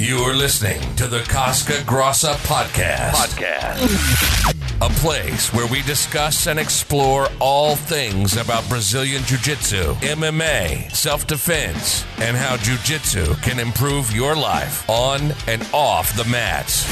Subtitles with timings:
[0.00, 3.12] You're listening to the Casca Grossa Podcast.
[3.12, 4.56] Podcast.
[4.90, 11.26] A place where we discuss and explore all things about Brazilian Jiu Jitsu, MMA, self
[11.26, 16.84] defense, and how Jiu Jitsu can improve your life on and off the mats.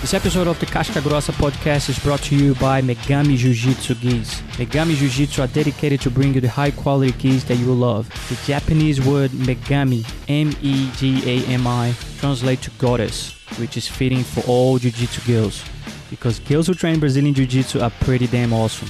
[0.00, 4.40] This episode of the Casca Grossa podcast is brought to you by Megami Jiu-Jitsu gis.
[4.56, 8.08] Megami Jiu-Jitsu are dedicated to bring you the high-quality gis that you love.
[8.28, 15.64] The Japanese word Megami, M-E-G-A-M-I, translates to goddess, which is fitting for all Jiu-Jitsu girls.
[16.10, 18.88] Because girls who train Brazilian Jiu-Jitsu are pretty damn awesome.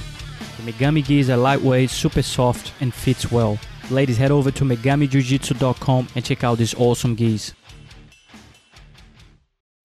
[0.57, 3.57] The Megami gis are lightweight, super soft, and fits well.
[3.91, 7.53] Ladies, head over to megamijujitsu.com and check out these awesome gis.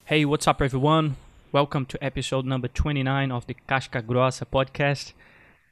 [0.05, 1.17] Hey, what's up, everyone?
[1.51, 5.13] Welcome to episode number 29 of the Casca Grossa podcast.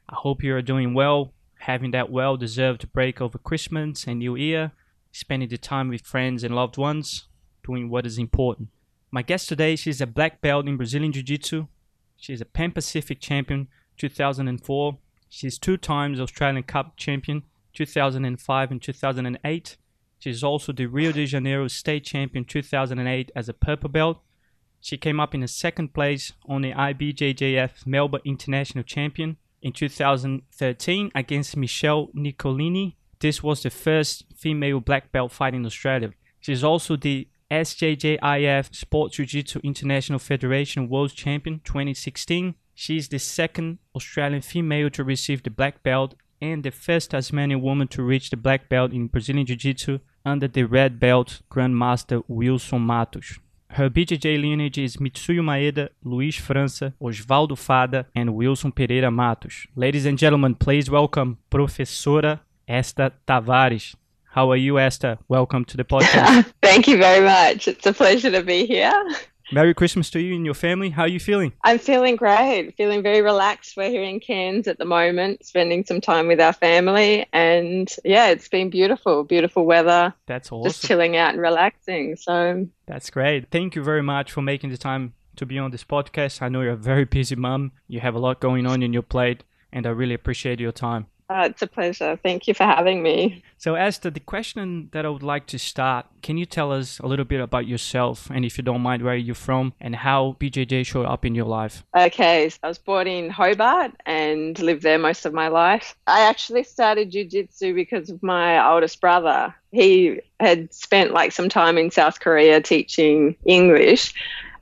[0.09, 4.35] I hope you are doing well, having that well deserved break over Christmas and New
[4.35, 4.71] Year,
[5.11, 7.27] spending the time with friends and loved ones,
[7.65, 8.69] doing what is important.
[9.13, 11.67] My guest today, she's a black belt in Brazilian Jiu Jitsu.
[12.17, 13.67] She's a Pan Pacific champion
[13.99, 14.97] 2004.
[15.29, 19.77] She's two times Australian Cup champion 2005 and 2008.
[20.17, 24.17] She's also the Rio de Janeiro State Champion 2008 as a purple belt.
[24.81, 31.11] She came up in the second place on the IBJJF Melbourne International Champion in 2013
[31.13, 32.97] against Michelle Nicolini.
[33.19, 36.13] This was the first female black belt fight in Australia.
[36.39, 42.55] She's also the SJJIF Sports Jiu-Jitsu International Federation World Champion 2016.
[42.73, 47.61] She is the second Australian female to receive the black belt and the first Tasmanian
[47.61, 52.81] woman to reach the black belt in Brazilian Jiu-Jitsu under the red belt Grandmaster Wilson
[52.81, 53.37] Matos.
[53.69, 59.67] Her BJJ lineage is Mitsuyo Maeda, Luiz França, Osvaldo Fadda, and Wilson Pereira Matos.
[59.75, 63.93] Ladies and gentlemen, please welcome Professora Esther Tavares.
[64.33, 65.19] How are you, Esther?
[65.27, 66.51] Welcome to the podcast.
[66.63, 67.67] Thank you very much.
[67.67, 68.91] It's a pleasure to be here.
[69.51, 70.89] Merry Christmas to you and your family.
[70.89, 71.53] How are you feeling?
[71.63, 73.77] I'm feeling great, feeling very relaxed.
[73.77, 77.27] We're here in Cairns at the moment, spending some time with our family.
[77.31, 80.15] And yeah, it's been beautiful, beautiful weather.
[80.25, 80.71] That's awesome.
[80.71, 82.15] Just chilling out and relaxing.
[82.15, 83.51] So that's great.
[83.51, 86.41] Thank you very much for making the time to be on this podcast.
[86.41, 89.03] I know you're a very busy mom, you have a lot going on in your
[89.03, 91.05] plate, and I really appreciate your time.
[91.29, 92.17] Uh, it's a pleasure.
[92.21, 93.43] Thank you for having me.
[93.57, 97.07] So, Esther, the question that I would like to start can you tell us a
[97.07, 100.85] little bit about yourself and, if you don't mind, where you're from and how BJJ
[100.85, 101.83] showed up in your life?
[101.95, 105.95] Okay, so I was born in Hobart and lived there most of my life.
[106.07, 109.53] I actually started Jiu Jitsu because of my oldest brother.
[109.71, 114.13] He had spent like some time in South Korea teaching English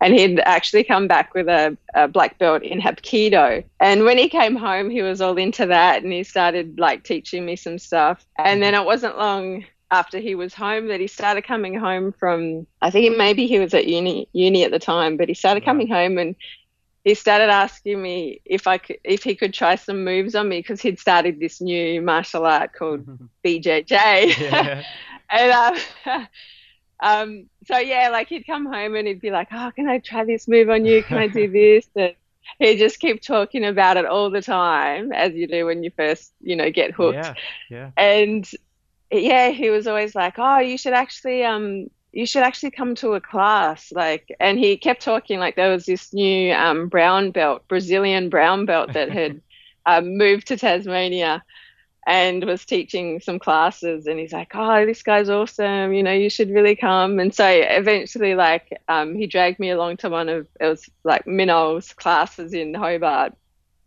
[0.01, 3.63] and he'd actually come back with a, a, black belt in Hapkido.
[3.79, 7.45] And when he came home, he was all into that, and he started like teaching
[7.45, 8.25] me some stuff.
[8.37, 12.65] And then it wasn't long after he was home that he started coming home from.
[12.81, 15.87] I think maybe he was at uni uni at the time, but he started coming
[15.87, 16.35] home and.
[17.03, 20.59] He started asking me if I could, if he could try some moves on me
[20.59, 23.07] because he'd started this new martial art called
[23.43, 24.85] BJJ,
[25.31, 25.51] and
[26.05, 26.25] uh,
[27.01, 30.23] um, so yeah, like he'd come home and he'd be like, "Oh, can I try
[30.25, 31.03] this move on you?
[31.03, 32.15] Can I do this?" And
[32.59, 36.33] he'd just keep talking about it all the time, as you do when you first,
[36.41, 37.15] you know, get hooked.
[37.15, 37.35] Yeah,
[37.69, 37.91] yeah.
[37.97, 38.49] And
[39.11, 43.13] yeah, he was always like, "Oh, you should actually, um, you should actually come to
[43.13, 47.67] a class." Like, and he kept talking like there was this new um, brown belt,
[47.67, 49.41] Brazilian brown belt that had
[49.85, 51.43] um, moved to Tasmania
[52.07, 55.93] and was teaching some classes and he's like oh this guy's awesome.
[55.93, 57.19] You know you should really come.
[57.19, 61.25] And so eventually like um, he dragged me along to one of it was like
[61.25, 63.33] Minnow's classes in Hobart.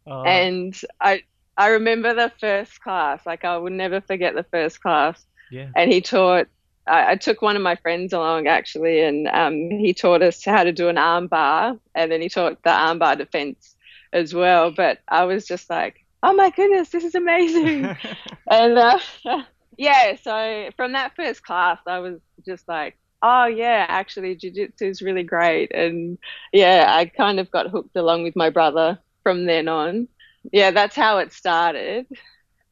[0.07, 1.23] Uh, and I
[1.57, 3.25] I remember the first class.
[3.27, 5.25] Like I will never forget the first class.
[5.51, 5.71] Yeah.
[5.75, 6.47] And he taught
[6.87, 10.65] I, I took one of my friends along actually and um, he taught us how
[10.65, 13.75] to do an armbar and then he taught the armbar defense
[14.13, 14.71] as well.
[14.71, 17.85] But I was just like oh my goodness, this is amazing.
[18.51, 18.99] and uh,
[19.77, 25.03] yeah, so from that first class, I was just like, oh yeah, actually, jiu-jitsu is
[25.03, 25.73] really great.
[25.75, 26.19] And
[26.53, 30.09] yeah, I kind of got hooked along with my brother from then on.
[30.53, 32.07] Yeah, that's how it started.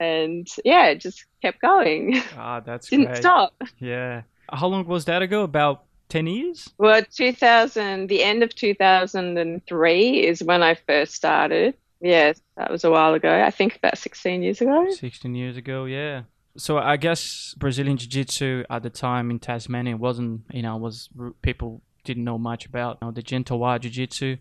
[0.00, 2.20] And yeah, it just kept going.
[2.36, 3.18] Ah, that's Didn't great.
[3.18, 3.54] stop.
[3.78, 4.22] Yeah.
[4.50, 5.42] How long was that ago?
[5.42, 6.68] About 10 years?
[6.78, 11.74] Well, 2000, the end of 2003 is when I first started.
[12.02, 13.42] Yes, that was a while ago.
[13.42, 14.90] I think about 16 years ago.
[14.90, 16.22] 16 years ago, yeah.
[16.56, 21.08] So I guess Brazilian Jiu-Jitsu at the time in Tasmania wasn't, you know, was
[21.40, 24.36] people didn't know much about you know, the Gentlewa Jiu-Jitsu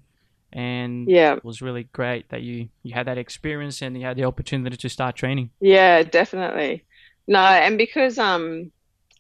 [0.54, 1.34] and yeah.
[1.34, 4.76] it was really great that you you had that experience and you had the opportunity
[4.76, 5.50] to start training.
[5.62, 6.84] Yeah, definitely.
[7.28, 8.72] No, and because um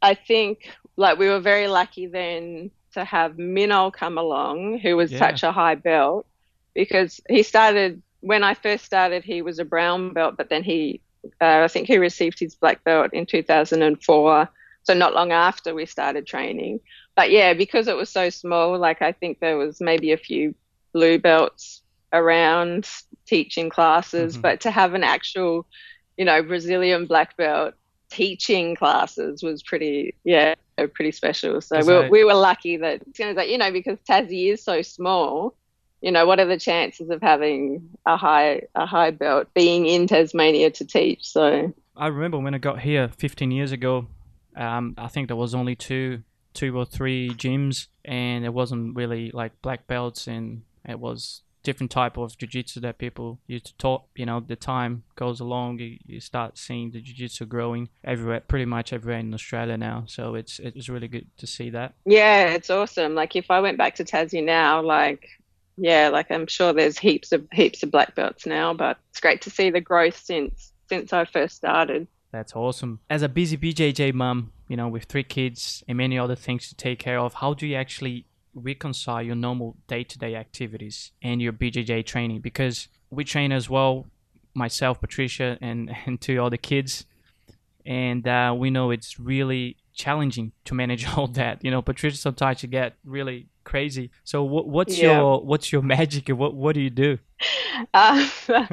[0.02, 5.12] I think like we were very lucky then to have Minol come along, who was
[5.12, 5.20] Yeah.
[5.20, 6.26] such a high belt,
[6.74, 9.24] because he started when I first started.
[9.24, 11.02] He was a brown belt, but then he,
[11.42, 14.50] uh, I think he received his black belt in 2004.
[14.84, 16.80] So not long after we started training.
[17.16, 20.56] But yeah, because it was so small, like I think there was maybe a few
[20.94, 21.82] blue belts
[22.14, 22.90] around
[23.28, 24.42] teaching classes, Mhm.
[24.42, 25.68] but to have an actual,
[26.18, 27.74] you know, Brazilian black belt
[28.10, 30.56] teaching classes was pretty, yeah,
[30.94, 31.62] pretty special.
[31.62, 35.56] So we, were we were lucky that, you know, because Tassie is so small,
[36.02, 40.08] you know, what are the chances of having a high a high belt being in
[40.08, 41.28] Tasmania to teach?
[41.28, 44.08] So I remember when I got here 15 years ago.
[44.56, 49.32] Um, I think there was only two, two or three gyms, and it wasn't really
[49.32, 54.08] like black belts, and it was different type of jiu-jitsu that people used to talk.
[54.16, 58.66] You know, the time goes along, you, you start seeing the jiu-jitsu growing everywhere, pretty
[58.66, 60.06] much everywhere in Australia now.
[60.08, 61.94] So it's it's really good to see that.
[62.06, 63.16] Yeah, it's awesome.
[63.16, 65.30] Like if I went back to Tassie now, like
[65.78, 69.42] yeah, like I'm sure there's heaps of heaps of black belts now, but it's great
[69.42, 72.08] to see the growth since since I first started.
[72.32, 73.00] That's awesome.
[73.10, 76.76] As a busy BJJ mum, you know, with three kids and many other things to
[76.76, 82.06] take care of, how do you actually reconcile your normal day-to-day activities and your BJJ
[82.06, 82.40] training?
[82.40, 84.08] Because we train as well,
[84.54, 87.06] myself, Patricia, and and two other kids,
[87.86, 91.64] and uh, we know it's really challenging to manage all that.
[91.64, 94.12] You know, Patricia sometimes you get really crazy.
[94.24, 95.02] So what, what's Yeah.
[95.02, 96.30] your what's your magic?
[96.30, 97.20] and What what do you do?
[97.94, 98.30] Um,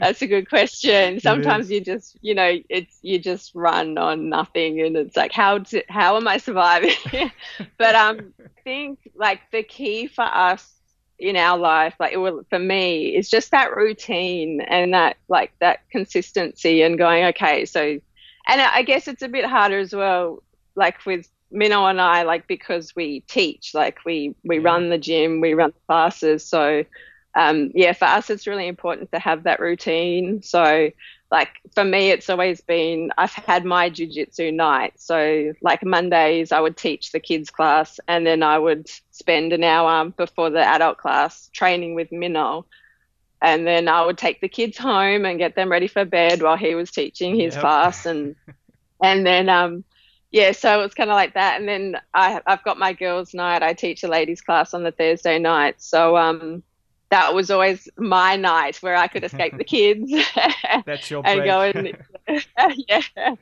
[0.00, 1.20] that's a good question.
[1.20, 5.58] Sometimes you just, you know, it's you just run on nothing, and it's like, how
[5.58, 6.94] do, how am I surviving?
[7.78, 10.70] but um, I think like the key for us
[11.18, 15.52] in our life, like it will, for me, is just that routine and that like
[15.60, 17.80] that consistency and going, okay, so,
[18.46, 20.42] and I guess it's a bit harder as well,
[20.76, 24.60] like with Minnow and I, like because we teach, like we we Yeah.
[24.60, 26.84] run the gym, we run classes, so
[27.36, 30.42] um, yeah, for us, it's really important to have that routine.
[30.42, 30.90] So,
[31.30, 34.92] like for me, it's always been I've had my jujitsu night.
[34.98, 39.64] So, like Mondays, I would teach the kids class, and then I would spend an
[39.64, 42.66] hour before the adult class training with Minnow.
[43.42, 46.56] And then I would take the kids home and get them ready for bed while
[46.56, 47.56] he was teaching his Yep.
[47.56, 48.36] class, and
[49.02, 49.84] and then um,
[50.34, 51.60] yeah, so it was kind of like that.
[51.60, 53.62] And then I, I've got my girls' night.
[53.62, 55.76] I teach a ladies' class on the Thursday night.
[55.80, 56.64] So um,
[57.10, 60.12] that was always my night where I could escape the kids
[60.86, 61.48] That's your and break.
[61.48, 61.60] go
[62.26, 62.44] and
[62.88, 63.36] yeah.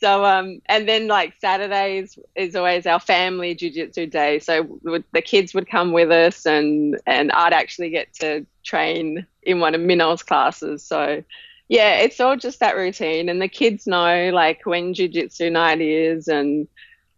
[0.00, 4.38] So um, and then like Saturdays is always our family jujitsu day.
[4.38, 9.26] So would, the kids would come with us, and and I'd actually get to train
[9.42, 10.82] in one of Minnow's classes.
[10.82, 11.22] So
[11.72, 16.28] yeah, it's all just that routine, and the kids know like when jujitsu night is,
[16.28, 16.68] and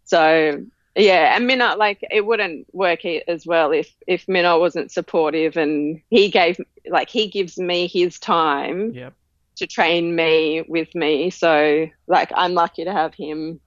[0.05, 0.65] so
[0.95, 6.01] yeah, and Minnow like it wouldn't work as well if if Minnow wasn't supportive, and
[6.09, 9.13] he gave like he gives me his time Yep.
[9.57, 11.31] to train me with me.
[11.31, 13.59] So like I'm lucky to have him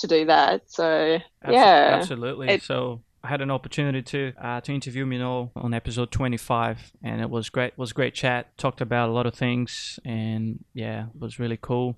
[0.00, 0.70] to do that.
[0.70, 1.92] So Abso- yeah.
[1.98, 2.48] absolutely.
[2.50, 7.30] It- so had an opportunity to uh, to interview Minol on episode 25, and it
[7.30, 7.68] was great.
[7.68, 8.56] It Was great chat.
[8.56, 11.96] Talked about a lot of things, and yeah, it was really cool.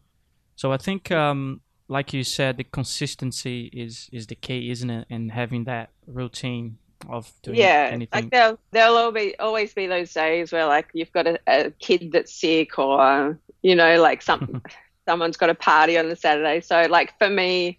[0.56, 5.06] So I think, um, like you said, the consistency is is the key, isn't it?
[5.08, 8.22] And having that routine of doing yeah, anything.
[8.22, 11.70] like there'll there'll always be always be those days where like you've got a, a
[11.70, 14.62] kid that's sick or you know like some
[15.08, 16.60] someone's got a party on the Saturday.
[16.60, 17.78] So like for me,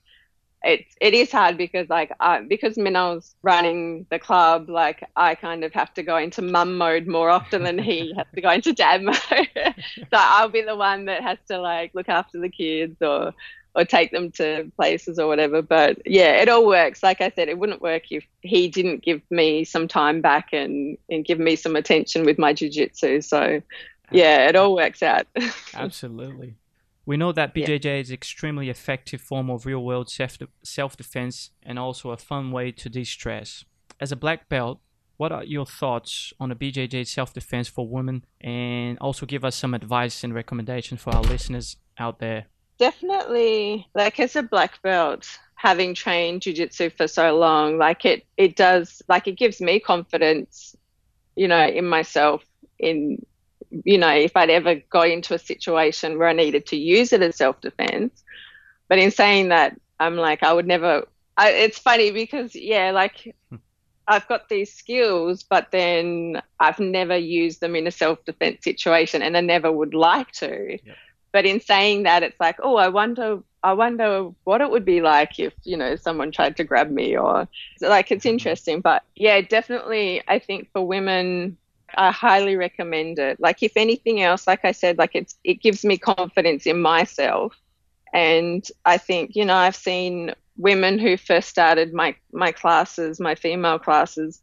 [0.63, 5.63] it it is hard because like I, because Minnow's running the club, like I kind
[5.63, 8.73] of have to go into mum mode more often than he has to go into
[8.73, 9.15] dad mode.
[9.55, 13.33] so I'll be the one that has to like look after the kids or
[13.75, 15.61] or take them to places or whatever.
[15.61, 17.03] But yeah, it all works.
[17.03, 20.97] Like I said, it wouldn't work if he didn't give me some time back and
[21.09, 23.23] and give me some attention with my jujitsu.
[23.23, 23.61] So
[24.11, 25.27] yeah, it all works out.
[25.73, 26.55] Absolutely.
[27.09, 27.65] We know that Yeah.
[27.65, 32.87] BJJ is extremely effective form of real-world self self-defense and also a fun way to
[32.87, 33.65] de-stress.
[33.99, 34.79] As a black belt,
[35.17, 39.73] what are your thoughts on a BJJ self-defense for women, and also give us some
[39.73, 42.45] advice and recommendations for our listeners out there.
[42.77, 48.55] Definitely, like as a black belt, having trained jujitsu for so long, like it, it
[48.55, 50.75] does, like it gives me confidence,
[51.35, 52.45] you know, in myself.
[52.77, 53.25] In,
[53.83, 57.21] you know, if I'd ever got into a situation where I needed to use it
[57.21, 58.23] as self defense.
[58.87, 61.07] But in saying that, I'm like, I would never.
[61.37, 63.57] I, it's funny because yeah, like hmm.
[64.07, 69.21] I've got these skills, but then I've never used them in a self defense situation,
[69.21, 70.79] and I never would like to.
[71.31, 75.01] But in saying that, it's like, oh, I wonder I wonder what it would be
[75.01, 77.47] like if, you know, someone tried to grab me or
[77.81, 78.29] like it's hmm.
[78.29, 78.81] interesting.
[78.81, 81.57] But yeah, definitely, I think for women,
[81.97, 83.39] I highly recommend it.
[83.39, 87.55] Like, if anything else, like I said, like it's, it gives me confidence in myself.
[88.13, 93.35] And I think, you know, I've seen women who first started my, my classes, my
[93.35, 94.41] female classes,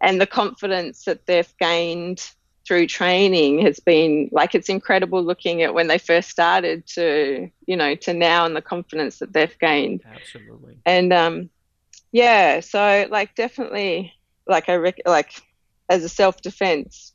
[0.00, 2.30] and the confidence that they've gained
[2.68, 7.74] through training has been like it's incredible looking at when they first started to you
[7.74, 10.76] know to now and the confidence that they've gained Absolutely.
[10.84, 11.48] and um
[12.12, 14.12] yeah so like definitely
[14.46, 15.32] like i rec- like
[15.88, 17.14] as a self-defense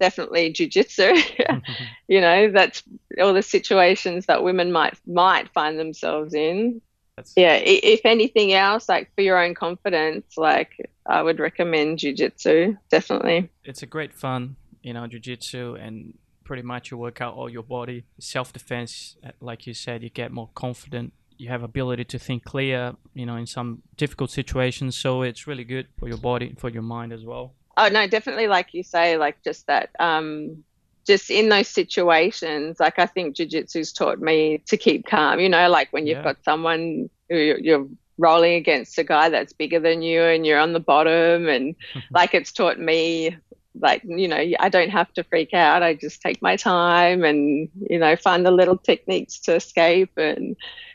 [0.00, 1.14] definitely jiu-jitsu
[2.08, 2.82] you know that's
[3.20, 6.80] all the situations that women might might find themselves in
[7.16, 12.76] That's, yeah if anything else like for your own confidence like i would recommend jiu-jitsu
[12.90, 17.48] definitely it's a great fun, you know, jujitsu and pretty much you work out all
[17.48, 18.04] your body.
[18.20, 21.12] Self defense, uh, like you said, you get more confident.
[21.36, 24.96] You have ability to think clear, you know, in some difficult situations.
[24.96, 27.54] So it's really good for your body, for your mind as well.
[27.76, 30.64] Oh no, definitely like you say, like just that um
[31.06, 35.68] just in those situations, like I think jiu-jitsu's taught me to keep calm, you know,
[35.68, 36.22] like when you've Yeah.
[36.22, 40.72] got someone who you're rolling against a guy that's bigger than you and you're on
[40.72, 41.74] the bottom and
[42.14, 43.36] like it's taught me
[43.80, 47.68] like you know I don't have to freak out I just take my time and
[47.90, 50.54] you know find the little techniques to escape and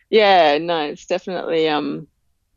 [0.10, 2.08] yeah no it's definitely um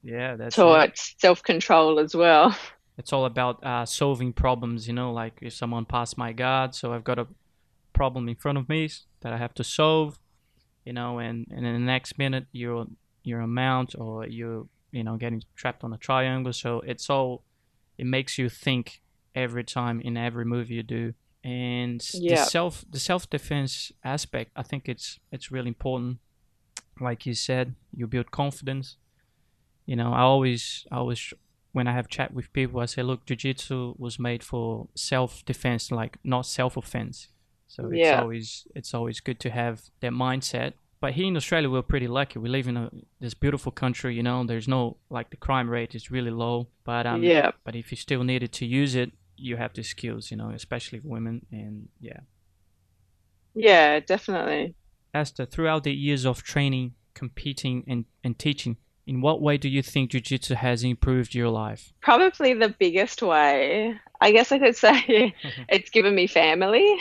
[0.03, 0.85] Yeah, that's it.
[0.85, 2.57] taught self-control as well
[2.99, 6.93] it's all about uh, solving problems you know like if someone passed my guard so
[6.93, 7.27] i've got a
[7.93, 8.89] problem in front of me
[9.21, 10.19] that i have to solve
[10.85, 12.87] you know and, and in the next minute you're
[13.25, 16.53] you're a mount or you're you know getting trapped on a triangle.
[16.53, 17.43] So it's all
[17.99, 19.01] it makes you think
[19.35, 21.15] every time in every move you do.
[21.45, 22.01] And
[22.37, 26.19] the self the self defense aspect i think it's it's really important.
[27.01, 28.97] Like you said you build confidence.
[29.87, 31.35] You know i always i always
[31.73, 36.19] when I have chat with people, I say, look, jujitsu was made for self-defense, like
[36.23, 37.29] not self-offense.
[37.67, 38.21] So it's Yeah.
[38.21, 40.73] always it's always good to have that mindset.
[41.01, 42.39] But here in Australia, we're pretty lucky.
[42.39, 44.15] We live in a this beautiful country.
[44.15, 46.69] You know, there's no like the crime rate is really low.
[46.85, 50.31] But um, yeah But if you still needed to use it, you have the skills.
[50.31, 51.47] You know, especially women.
[51.51, 52.21] And yeah,
[53.55, 54.75] yeah definitely
[55.15, 58.77] Esther, throughout the years of training, competing, and and teaching,
[59.07, 61.93] in what way do you think jujitsu has improved your life?
[62.01, 65.35] Probably the biggest way, I guess I could say,
[65.69, 66.99] it's given me family.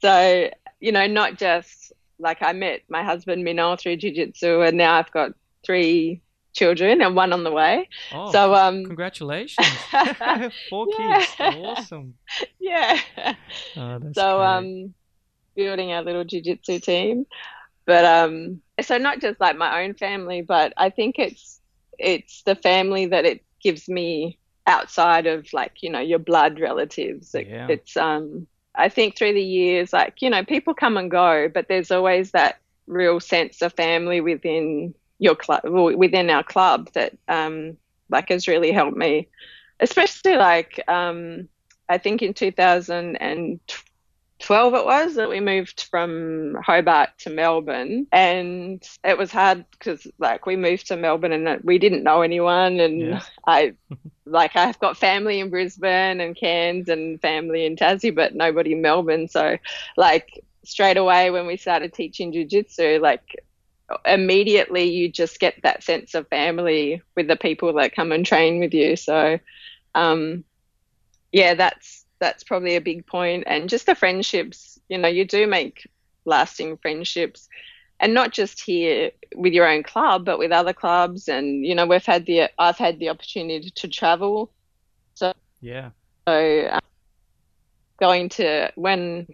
[0.00, 4.76] So, you know, not just like I met my husband Minol through Jiu Jitsu, and
[4.76, 5.32] now I've got
[5.64, 6.22] three
[6.54, 7.88] children and one on the way.
[8.12, 9.66] Oh, So, um, congratulations!
[10.70, 12.14] Four kids, awesome.
[12.60, 13.00] yeah.
[13.76, 14.46] Oh, that's so, great.
[14.46, 14.94] um,
[15.56, 17.26] building our little Jiu Jitsu team.
[17.92, 21.60] But um, so not just like my own family, but I think it's
[21.98, 27.34] it's the family that it gives me outside of like you know your blood relatives.
[27.34, 27.66] It- Yeah.
[27.68, 31.68] It's um, I think through the years, like you know, people come and go, but
[31.68, 32.56] there's always that
[32.86, 37.76] real sense of family within your club, within our club that um,
[38.10, 39.28] like has really helped me,
[39.80, 41.48] especially like um,
[41.88, 43.91] I think in 2012
[44.50, 50.46] it was that we moved from Hobart to Melbourne, and it was hard because like
[50.46, 53.20] we moved to Melbourne and we didn't know anyone, and Yeah.
[53.46, 53.74] I
[54.26, 58.82] like I've got family in Brisbane and Cairns and family in Tassie, but nobody in
[58.82, 59.28] Melbourne.
[59.28, 59.56] So
[59.96, 63.22] like straight away when we started teaching jujitsu, like
[64.04, 68.58] immediately you just get that sense of family with the people that come and train
[68.60, 68.96] with you.
[68.96, 69.38] So
[69.94, 70.44] um
[71.32, 73.44] yeah, that's that's probably a big point.
[73.48, 75.90] And just the friendships, you know, you do make
[76.24, 77.48] lasting friendships.
[77.98, 81.28] And not just here with your own club, but with other clubs.
[81.28, 84.52] And you know, we've had the I've had the opportunity to travel.
[85.14, 85.90] So yeah,
[86.26, 86.80] So um,
[87.98, 89.26] going to when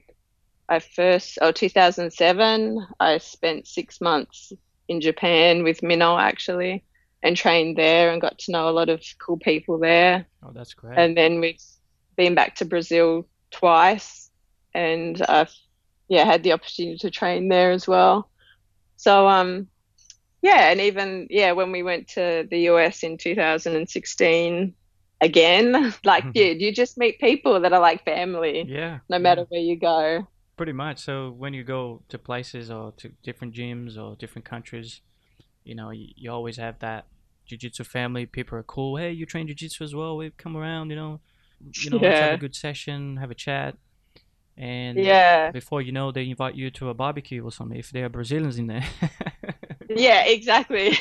[0.68, 4.52] I first, oh, 2007, I spent six months
[4.88, 6.84] in Japan with Minnow actually
[7.22, 10.26] and trained there and got to know a lot of cool people there.
[10.42, 10.98] oh, that's great.
[10.98, 11.60] And then we've
[12.18, 14.28] been back to Brazil twice
[14.74, 15.54] and I've,
[16.08, 18.28] yeah, had the opportunity to train there as well.
[18.96, 19.68] So, um,
[20.42, 24.74] yeah, and even, yeah, when we went to the US in 2016,
[25.20, 29.46] again, like, yeah, you just meet people that are like family yeah, no yeah, matter
[29.48, 30.26] where you go.
[30.56, 30.98] pretty much.
[30.98, 35.00] So when you go to places or to different gyms or different countries,
[35.64, 37.06] you know, you, you always have that
[37.46, 38.26] jiu-jitsu family.
[38.26, 38.96] People are cool.
[38.96, 40.16] Hey, you train jiu-jitsu as well?
[40.16, 41.20] We've come around, you know,
[41.80, 43.76] you know, let's have a good session, have a chat,
[44.56, 45.50] and Yeah.
[45.52, 48.58] before you know, they invite you to a barbecue or something if there are Brazilians
[48.58, 48.84] in there.
[49.88, 50.98] Yeah, exactly.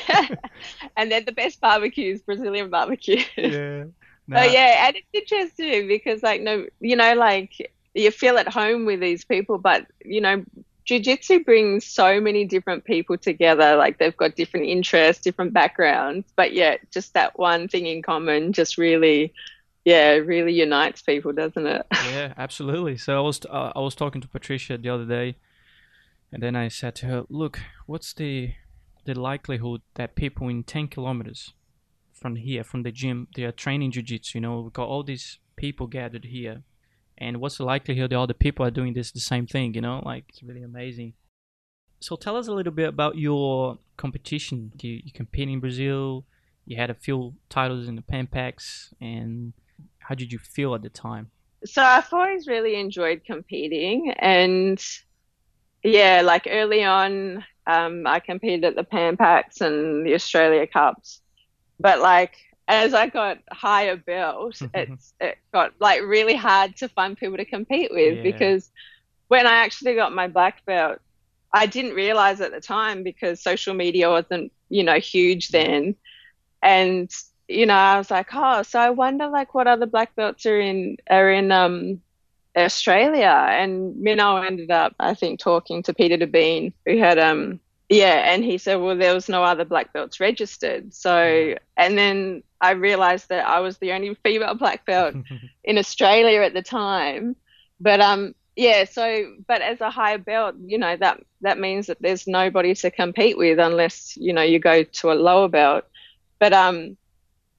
[0.96, 3.22] and then the best barbecue is Brazilian barbecue.
[3.36, 3.84] yeah.
[4.34, 8.84] Oh yeah, and it's interesting because like no, you know, like you feel at home
[8.84, 10.44] with these people, but you know,
[10.84, 13.76] jiu-jitsu brings so many different people together.
[13.76, 18.52] Like they've got different interests, different backgrounds, but yet just that one thing in common
[18.52, 19.32] just really,
[19.88, 21.86] yeah, it really unites people, doesn't it?
[22.12, 22.98] yeah, absolutely.
[22.98, 25.36] So I was uh, I was talking to Patricia the other day,
[26.30, 28.52] and then I said to her, "Look, what's the
[29.06, 31.54] the likelihood that people in ten kilometers
[32.12, 34.36] from here, from the gym, they are training jiu-jitsu.
[34.36, 36.64] You know, we've got all these people gathered here,
[37.16, 39.72] and what's the likelihood that all the people are doing this the same thing?
[39.72, 41.14] You know, like it's really amazing.
[42.00, 44.72] So tell us a little bit about your competition.
[44.82, 46.24] You, you compete in Brazil.
[46.66, 49.54] You had a few titles in the Pan Pacs, and
[50.08, 51.30] how did you feel at the time?
[51.64, 54.82] So I've always really enjoyed competing, and
[55.82, 61.20] yeah, like early on, um, I competed at the Pan Pacs and the Australia Cups
[61.80, 62.36] but like
[62.66, 67.44] as I got higher belt, it's it got like really hard to find people to
[67.44, 68.22] compete with yeah.
[68.22, 68.70] because
[69.28, 70.98] when I actually got my black belt,
[71.52, 75.94] I didn't realize at the time because social media wasn't you know huge then,
[76.62, 77.10] and
[77.48, 80.60] you know I was like, oh, so I wonder like what other black belts are
[80.60, 82.00] in are in um
[82.56, 87.60] Australia, and Minnow ended up I think talking to Peter de Been who had um
[87.88, 90.92] yeah, and he said, well, there was no other black belts registered.
[90.92, 95.14] So, and then I realized that I was the only female black belt
[95.64, 97.34] in Australia at the time.
[97.80, 101.98] But um, yeah, so but as a higher belt, you know that that means that
[102.00, 105.84] there's nobody to compete with unless you know you go to a lower belt.
[106.38, 106.96] But um,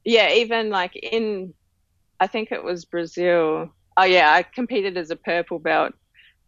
[0.09, 1.53] yeah, even like in,
[2.19, 3.69] I think it was Brazil.
[3.95, 5.93] Oh yeah, I competed as a purple belt.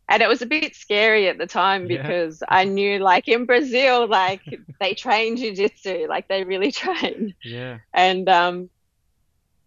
[0.10, 2.58] And it was a bit scary at the time because yeah.
[2.58, 4.42] I knew like in Brazil like
[4.80, 7.34] they train jiu-jitsu like they really train.
[7.44, 7.78] Yeah.
[7.94, 8.70] And um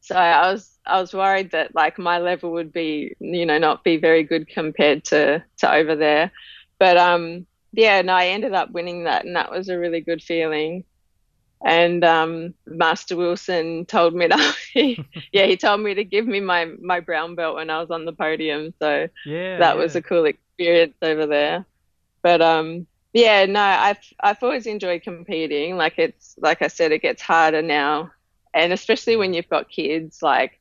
[0.01, 3.85] so I was I was worried that like my level would be you know not
[3.85, 6.31] be very good compared to to over there.
[6.79, 10.23] But um yeah no I ended up winning that and that was a really good
[10.23, 10.85] feeling
[11.64, 14.55] and um, Master Wilson told me to,
[15.33, 18.05] yeah, he told me to give me my my brown belt when I was on
[18.05, 18.74] the podium.
[18.79, 19.83] So yeah, that yeah.
[19.83, 21.64] was a cool experience over there.
[22.22, 25.79] But um, yeah, no, I've I've always enjoyed competing.
[25.79, 28.12] Like it's like I said, it gets harder now,
[28.53, 30.22] and especially when you've got kids.
[30.22, 30.61] Like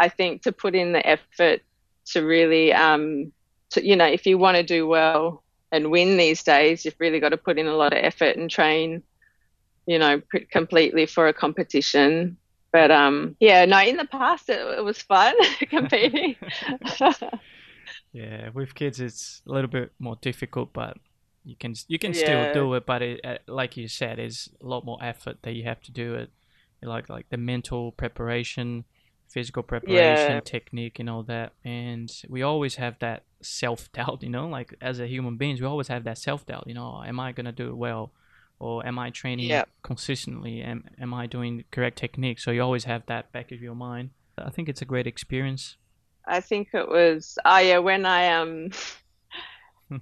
[0.00, 1.62] I think to put in the effort
[2.06, 3.30] to really um,
[3.70, 7.20] to you know, if you want to do well and win these days, you've really
[7.20, 9.04] got to put in a lot of effort and train
[9.90, 10.22] you know,
[10.52, 12.36] completely for a competition.
[12.72, 15.34] But um, yeah, no, in the past it, it was fun
[15.68, 16.36] competing.
[18.12, 20.96] yeah, with kids it's a little bit more difficult, but
[21.44, 22.20] you can you can yeah.
[22.20, 22.86] still do it.
[22.86, 25.90] But it, uh, like you said, it's a lot more effort that you have to
[25.90, 26.30] do it.
[26.80, 28.84] Like like the mental preparation,
[29.28, 30.40] physical preparation, yeah.
[30.40, 31.54] technique, and all that.
[31.64, 35.66] And we always have that self doubt, you know, like as a human beings, we
[35.66, 36.68] always have that self doubt.
[36.68, 38.12] You know, am I gonna do it well?
[38.60, 40.62] Or am I training consistently?
[40.62, 42.38] Am am I doing correct technique?
[42.38, 44.10] So you always have that back of your mind.
[44.38, 45.76] I think it's a great experience.
[46.26, 48.70] I think it was oh yeah when I um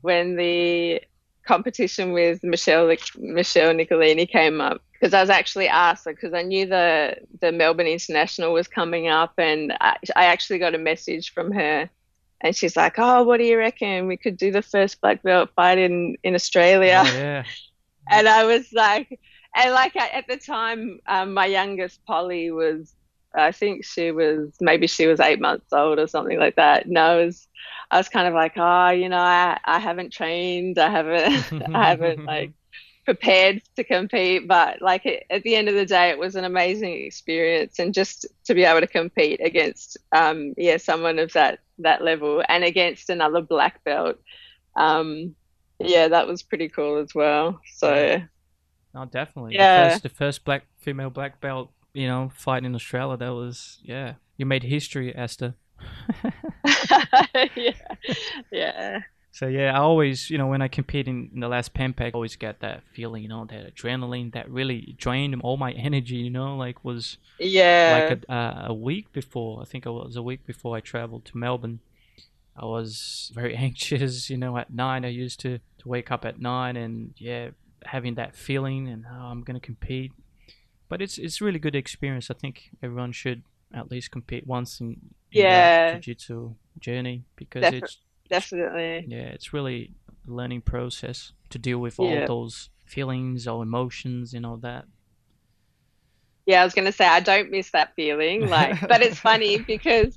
[0.02, 1.00] when the
[1.46, 6.66] competition with Michelle Michelle Nicolini came up because I was actually asked because I knew
[6.66, 11.52] the the Melbourne International was coming up and I, I actually got a message from
[11.52, 11.88] her
[12.40, 14.06] and she's like, "Oh, what do you reckon?
[14.06, 17.44] We could do the first black belt fight in in Australia." Oh, yeah.
[18.10, 19.20] and I was like,
[19.54, 22.94] and like at the time, um, my youngest Polly was,
[23.34, 26.86] I think she was maybe she was eight months old or something like that.
[26.86, 27.46] And I was,
[27.90, 31.88] I was kind of like, oh, you know, I, I haven't trained, I haven't, I
[31.88, 32.52] haven't like
[33.04, 36.92] prepared to compete, but like at the end of the day, it was an amazing
[37.04, 42.02] experience, and just to be able to compete against, um, yeah, someone of that that
[42.02, 44.18] level and against another black belt.
[44.76, 45.34] Um,
[45.78, 47.60] yeah, that was pretty cool as well.
[47.74, 48.20] So,
[48.94, 49.54] no, definitely.
[49.54, 53.16] Yeah, the first, the first black female black belt, you know, fight in Australia.
[53.16, 55.54] That was yeah, you made history, Esther.
[57.56, 57.72] yeah,
[58.50, 59.00] yeah.
[59.30, 62.08] So yeah, I always, you know, when I compete in, in the last Pan Pac,
[62.12, 66.16] I always get that feeling, you know, that adrenaline that really drained all my energy,
[66.16, 69.62] you know, like was yeah, like a, uh, a week before.
[69.62, 71.78] I think it was a week before I traveled to Melbourne.
[72.56, 75.04] I was very anxious, you know, at nine.
[75.04, 77.50] I used to wake up at nine and, yeah,
[77.84, 80.12] having that feeling and oh, I'm going to compete.
[80.88, 82.30] But it's it's really good experience.
[82.30, 83.42] I think everyone should
[83.74, 85.92] at least compete once in, in yeah.
[85.94, 87.98] jiu-jitsu journey because Def- it's
[88.30, 89.92] definitely yeah, it's really
[90.26, 92.26] a learning process to deal with all yeah.
[92.26, 94.86] those feelings or emotions and all that.
[96.46, 98.48] Yeah, I was going to say I don't miss that feeling.
[98.48, 100.16] Like, but it's funny because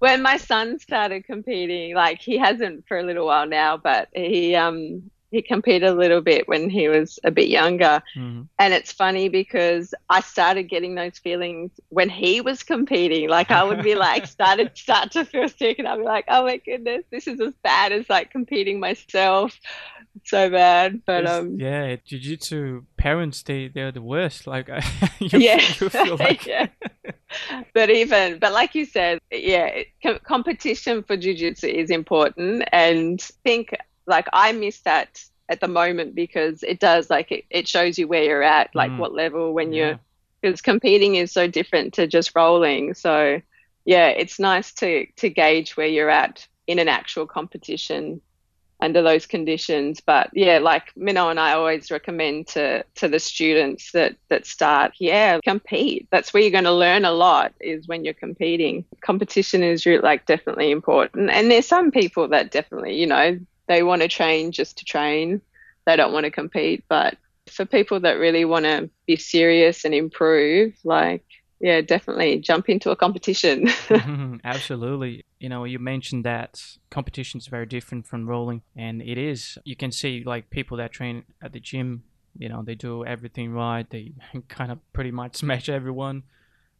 [0.00, 4.56] when my son started competing, like he hasn't for a little while now, but he
[4.56, 8.02] um he competed a little bit when he was a bit younger.
[8.16, 8.42] Mm-hmm.
[8.58, 13.28] And it's funny because I started getting those feelings when he was competing.
[13.28, 16.44] Like I would be like started start to feel sick and I'd be like, Oh
[16.44, 19.56] my goodness, this is as bad as like competing myself.
[20.24, 21.02] So bad.
[21.06, 24.46] But it's, um Yeah, jiu jitsu parents they they're the worst.
[24.46, 24.68] Like
[25.20, 25.60] you, yeah.
[25.78, 26.68] you feel like yeah.
[27.74, 29.82] but even but like you said, yeah,
[30.24, 33.74] competition for jiu jitsu is important and think
[34.06, 38.08] like I miss that at the moment because it does like it, it shows you
[38.08, 38.98] where you're at, like mm.
[38.98, 39.86] what level when yeah.
[39.86, 40.00] you're
[40.40, 42.94] because competing is so different to just rolling.
[42.94, 43.40] So
[43.84, 48.20] yeah, it's nice to to gauge where you're at in an actual competition
[48.80, 50.00] under those conditions.
[50.00, 54.92] But yeah, like Minnow and I always recommend to to the students that that start,
[54.98, 56.08] yeah, compete.
[56.10, 58.84] That's where you're going to learn a lot is when you're competing.
[59.00, 61.30] Competition is like definitely important.
[61.30, 63.38] And there's some people that definitely, you know,
[63.68, 65.40] they want to train just to train.
[65.86, 66.84] They don't want to compete.
[66.88, 67.16] But
[67.46, 71.24] for people that really want to be serious and improve, like,
[71.60, 73.66] yeah, definitely jump into a competition.
[73.68, 75.24] mm-hmm, absolutely.
[75.38, 79.58] You know, you mentioned that competition is very different from rolling, and it is.
[79.64, 82.04] You can see like people that train at the gym,
[82.36, 83.88] you know, they do everything right.
[83.88, 84.12] They
[84.48, 86.24] kind of pretty much smash everyone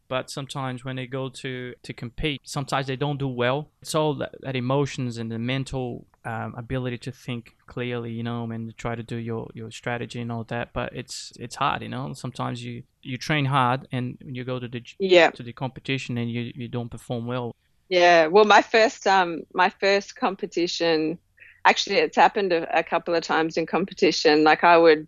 [0.07, 4.13] but sometimes when they go to to compete sometimes they don't do well it's all
[4.13, 8.95] that, that emotions and the mental um, ability to think clearly you know and try
[8.95, 12.13] to do your your strategy and all that but it's it's hard you know?
[12.13, 15.31] Sometimes you you train hard and you go to the yeah.
[15.31, 17.55] to the competition and you you don't perform well.
[17.89, 18.27] Yeah.
[18.27, 21.17] Well my first um my first competition
[21.65, 24.43] actually it's happened a, a couple of times in competition.
[24.43, 25.07] Like i would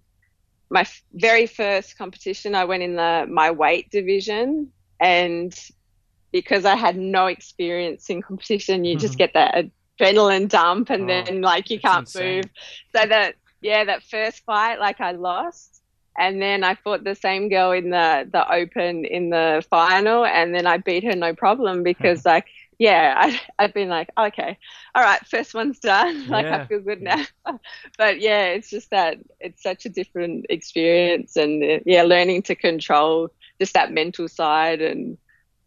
[0.69, 5.53] my very first competition i went in the my weight division and
[6.33, 9.01] because I had no experience in competition, you mm-hmm.
[9.01, 9.65] just get that
[9.99, 12.35] adrenaline dump and oh, then like you can't insane.
[12.37, 12.45] move.
[12.95, 15.81] So that yeah, that first fight like I lost.
[16.15, 20.53] And then I fought the same girl in the the open in the final and
[20.53, 22.45] then I beat her no problem because like
[22.79, 24.57] yeah, I, I've been like, okay,
[24.95, 26.27] all right, first one's done.
[26.33, 26.57] Like, yeah.
[26.57, 27.23] I feel good now.
[27.97, 32.55] but yeah, it's just that it's such a different experience, and uh, yeah, learning to
[32.55, 33.29] control
[33.59, 35.17] just that mental side and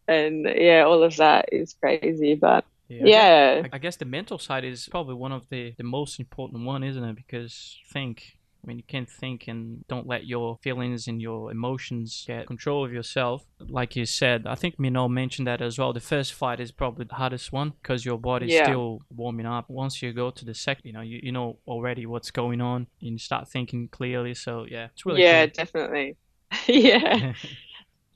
[0.08, 2.34] and yeah, all of that is crazy.
[2.34, 3.66] But yeah, yeah.
[3.72, 7.02] I guess the mental side is probably one of the the most important one, isn't
[7.04, 7.16] it?
[7.16, 8.36] Because think.
[8.64, 12.84] I mean, you can't think and don't let your feelings and your emotions get control
[12.84, 13.44] of yourself.
[13.60, 15.92] Like you said, I think Minnow mentioned that as well.
[15.92, 18.64] The first fight is probably the hardest one because your body's yeah.
[18.64, 19.70] still warming up.
[19.70, 22.88] Once you go to the second, you know, you, you know already what's going on
[23.00, 24.34] and you start thinking clearly.
[24.34, 25.52] So, yeah, it's really Yeah, cool.
[25.54, 26.16] definitely.
[26.66, 27.34] yeah.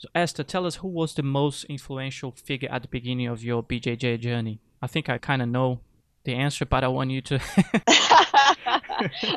[0.01, 3.63] So Esther, tell us who was the most influential figure at the beginning of your
[3.63, 4.59] BJJ journey.
[4.81, 5.81] I think I kind of know
[6.25, 7.39] the answer, but I want you to.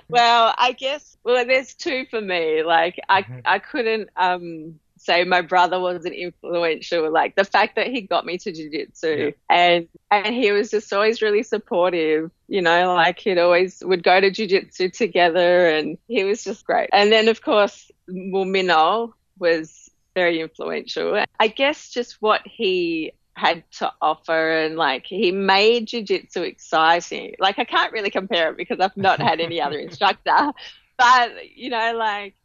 [0.07, 2.63] well, I guess well, there's two for me.
[2.63, 3.39] Like I, mm-hmm.
[3.43, 7.11] I couldn't um, say my brother wasn't influential.
[7.11, 9.31] Like the fact that he got me to jiu-jitsu yeah.
[9.49, 12.31] and and he was just always really supportive.
[12.47, 16.89] You know, like he'd always would go to jiu-jitsu together, and he was just great.
[16.93, 19.82] And then of course, Mulmino was
[20.13, 21.23] very influential.
[21.39, 27.35] I guess just what he had to offer and like he made jiu-jitsu exciting.
[27.39, 30.51] Like I can't really compare it because I've not had any other instructor,
[30.97, 32.35] but you know like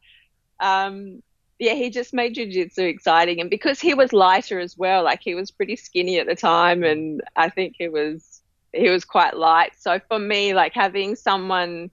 [0.60, 1.22] um
[1.58, 5.34] yeah, he just made jiu-jitsu exciting and because he was lighter as well, like he
[5.34, 8.40] was pretty skinny at the time and I think he was
[8.72, 9.72] he was quite light.
[9.78, 11.90] So for me like having someone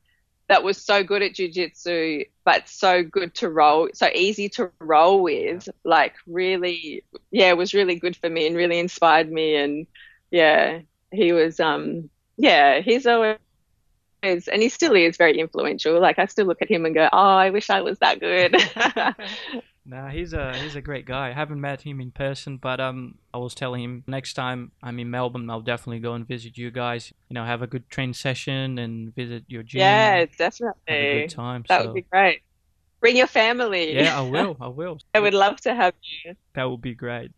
[0.48, 5.24] that was so good at jiu-jitsu but so good to roll so easy to roll
[5.24, 9.56] with like really yeah was really good for me and really inspired me.
[9.56, 9.88] And
[10.32, 10.80] yeah
[11.12, 13.38] he was um yeah he's always
[14.24, 16.00] and he still is very influential.
[16.00, 18.56] Like i still look at him and go oh i wish i was that good
[19.88, 21.30] Nah, he's a he's a great guy.
[21.30, 24.98] I haven't met him in person, but um, I was telling him next time I'm
[24.98, 27.14] in Melbourne, I'll definitely go and visit you guys.
[27.30, 29.82] You know, have a good train session and visit your gym.
[29.82, 30.82] Yeah, definitely.
[30.88, 31.66] Have a good time.
[31.70, 31.88] That so.
[31.88, 32.42] would be great.
[33.00, 33.94] Bring your family.
[33.96, 34.58] Yeah, I will.
[34.62, 34.98] I will.
[35.14, 36.34] I would love to have you.
[36.56, 37.32] That would be great.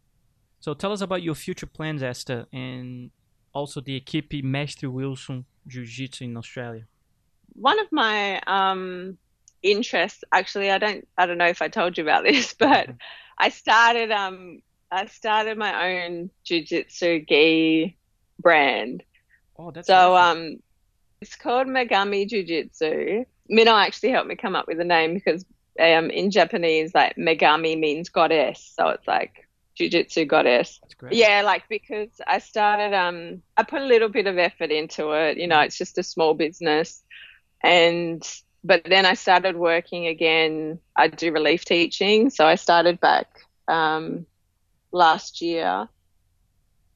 [0.61, 3.11] So tell us about your future plans, Esther, and
[3.53, 6.85] also the Equipe Mestre Wilson Jiu-Jitsu in Australia.
[7.53, 9.17] One of my um,
[9.63, 12.97] interest actually i don't i don't know if i told you about this but mm-hmm.
[13.37, 17.97] i started um i started my own jiu-jitsu gi
[18.39, 19.03] brand
[19.57, 20.37] oh that's so awesome.
[20.37, 20.59] um
[21.21, 25.45] it's called megami jiu-jitsu Mino actually helped me come up with the name because
[25.79, 29.47] um, in Japanese, like Megami means goddess, so it's like
[29.79, 30.79] jujitsu goddess.
[30.81, 31.13] That's great.
[31.13, 35.37] Yeah, like because I started, um, I put a little bit of effort into it.
[35.37, 37.03] You know, it's just a small business,
[37.63, 38.27] and
[38.67, 40.79] but then I started working again.
[40.95, 43.27] I do relief teaching, so I started back
[43.67, 44.25] um,
[44.91, 45.87] last year,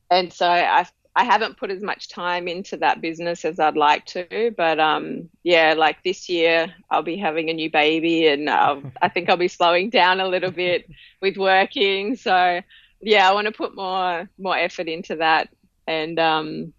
[0.10, 4.06] and so I I haven't put as much time into that business as I'd like
[4.08, 8.84] to, but um, yeah, like this year I'll be having a new baby, and I'll,
[9.02, 10.90] I think I'll be slowing down a little bit
[11.22, 12.18] with working.
[12.18, 12.62] So
[13.02, 15.50] yeah, I want to put more more effort into that
[15.88, 16.74] and um,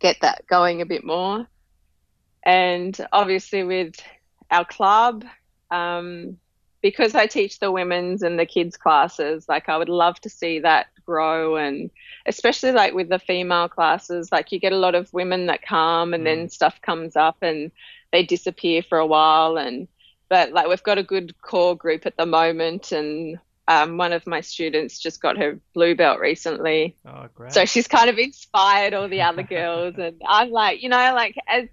[0.00, 1.46] get that going a bit more.
[2.44, 3.94] And obviously with
[4.52, 5.24] our club,
[5.70, 6.38] um,
[6.82, 10.60] because I teach the women's and the kids classes, like I would love to see
[10.60, 11.90] that grow and
[12.26, 16.14] especially like with the female classes, like you get a lot of women that come
[16.14, 17.70] and then stuff comes up and
[18.12, 19.88] they disappear for a while and
[20.28, 23.38] but like we've got a good core group at the moment and
[23.68, 26.96] um, one of my students just got her blue belt recently.
[27.06, 27.52] Oh, great.
[27.52, 31.36] So she's kind of inspired all the other girls and I'm like, you know, like
[31.46, 31.68] as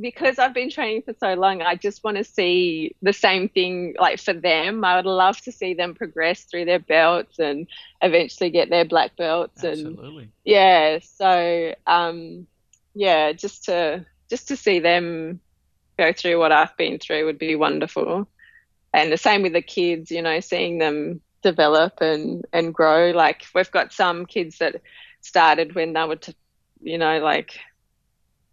[0.00, 3.94] because I've been training for so long, I just want to see the same thing
[3.98, 4.84] like for them.
[4.84, 7.66] I would love to see them progress through their belts and
[8.00, 10.24] eventually get their black belts Absolutely.
[10.24, 12.46] and yeah, so um
[12.94, 15.40] yeah, just to just to see them
[15.98, 18.28] go through what I've been through would be wonderful.
[18.92, 23.10] And the same with the kids, you know, seeing them develop and and grow.
[23.10, 24.76] Like we've got some kids that
[25.20, 26.34] started when they were, t-
[26.80, 27.58] you know, like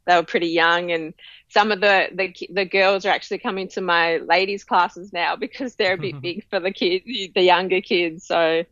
[0.06, 1.14] they were pretty young and
[1.50, 5.76] some of the, the the girls are actually coming to my ladies classes now because
[5.76, 8.26] they're a bit big for the kids the younger kids.
[8.26, 8.64] So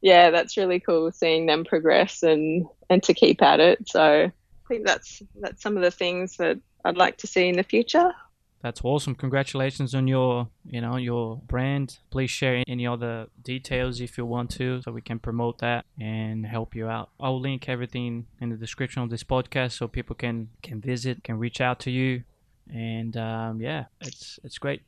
[0.00, 3.88] yeah that's really cool seeing them progress and and to keep at it.
[3.88, 7.56] So i think that's that's some of the things that i'd like to see in
[7.56, 8.12] the future
[8.60, 9.14] That's awesome.
[9.14, 11.98] Congratulations on your, you know, your brand.
[12.10, 16.44] Please share any other details if you want to so we can promote that and
[16.44, 17.10] help you out.
[17.20, 21.38] I'll link everything in the description of this podcast so people can can visit, can
[21.38, 22.24] reach out to you.
[22.72, 24.82] And um, yeah, it's it's great.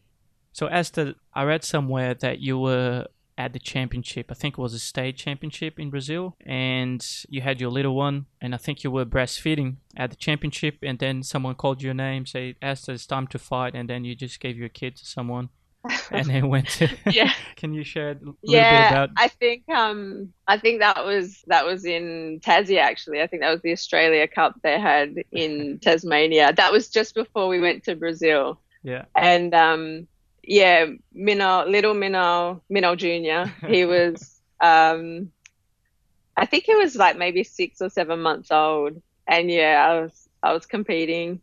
[0.52, 3.06] So Esther, I read somewhere that you were
[3.40, 4.26] at the championship.
[4.30, 7.00] I think it was a state championship in Brazil, and
[7.34, 10.98] you had your little one, and I think you were breastfeeding at the championship, and
[10.98, 14.38] then someone called your name, say, "Esther, it's time to fight," and then you just
[14.44, 15.48] gave your kid to someone,
[16.10, 16.86] and then went to.
[17.20, 19.08] yeah Can you share a little yeah bit about?
[19.24, 23.50] i think um i think that was that was in tassie actually i think that
[23.54, 27.94] was the australia cup they had in tasmania that was just before we went to
[27.96, 29.04] brazil Yeah.
[29.14, 30.06] and um
[30.42, 33.46] yeah minnow little minnow minnow junior.
[33.66, 35.30] He was um
[36.36, 39.00] i think he was like maybe six or seven months old.
[39.26, 41.40] And yeah i was i was competing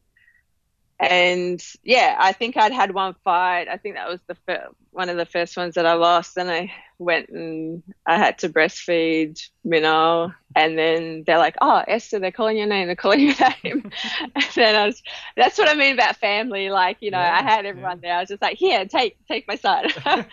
[0.99, 3.67] and yeah i think i'd had one fight.
[3.67, 6.37] I think that was the fir- one of the first ones that i lost.
[6.37, 12.17] And i went and i had to breastfeed minnow and then they're like oh esther
[12.19, 12.87] they're calling your name.
[12.87, 13.91] They're calling your name.
[14.35, 15.03] And then i was
[15.35, 16.69] that's what i mean about family.
[16.69, 18.15] Like you know Yeah, i had everyone there.
[18.15, 19.85] I was just like here take take my son.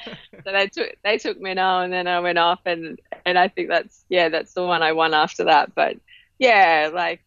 [0.44, 2.60] So they took they took minnow and then i went off.
[2.66, 5.74] And and i think that's yeah that's the one i won after that.
[5.74, 5.96] But
[6.38, 7.20] yeah like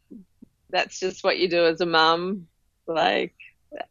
[0.70, 2.48] that's just what you do as a mum
[2.88, 3.34] like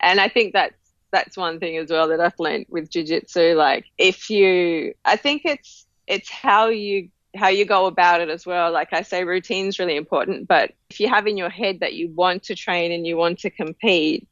[0.00, 0.74] and i think that's
[1.12, 3.54] that's one thing as well that i've learned with jiu-jitsu.
[3.54, 8.46] Like if you i think it's it's how you how you go about it as
[8.46, 8.72] well.
[8.72, 12.08] Like i say routine's really important but if you have in your head that you
[12.08, 14.26] want to train and you want to compete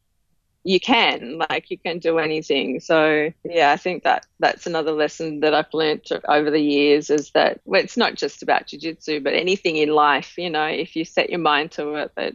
[0.66, 1.38] you can.
[1.50, 2.81] Like you can do anything.
[2.81, 7.31] So yeah i think that that's another lesson that i've learned over the years is
[7.33, 11.05] that well, it's not just about jiu-jitsu but anything in life you know if you
[11.05, 12.35] set your mind to it that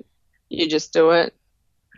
[0.50, 1.34] you just do it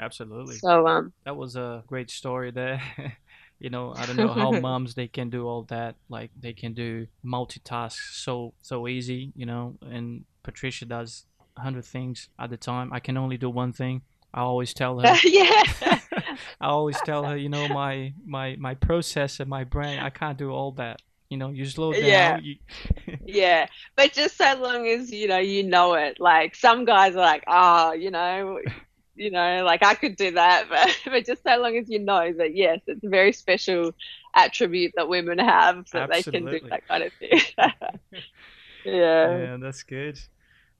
[0.02, 0.56] Absolutely.
[0.56, 2.82] so um that was a great story there.
[3.60, 5.96] you know, I don't know how moms they can do all that.
[6.10, 9.32] Like they can do multitask so so easy.
[9.36, 12.92] You know, and Patricia does a hundred things at a time.
[12.92, 14.02] I can only do one thing.
[14.34, 15.16] I always tell her.
[15.24, 15.64] yeah
[16.60, 20.38] I always tell her, you know, my my my process and my brain, I can't
[20.38, 21.02] do all that.
[21.30, 22.04] You know, you slow down.
[22.04, 22.40] Yeah.
[22.40, 22.56] You,
[23.26, 27.22] yeah but just so long as you know you know it like some guys are
[27.22, 28.60] like oh you know
[29.16, 32.32] you know like i could do that but, but just so long as you know
[32.34, 33.92] that yes it's a very special
[34.36, 37.40] attribute that women have that they can do that kind of thing
[38.86, 39.38] yeah.
[39.38, 40.20] yeah, that's good.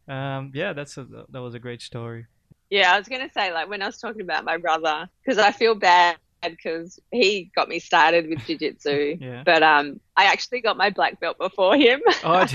[0.08, 2.26] Um, yeah, that's a that was a great story.
[2.70, 5.38] Yeah, I was going to say, like, when I was talking about my brother, because
[5.38, 9.44] I feel bad because he got me started with jiu-jitsu, Yeah.
[9.46, 12.02] but um, I actually got my black belt before him.
[12.24, 12.46] Oh,